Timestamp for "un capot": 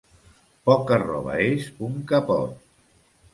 1.89-2.57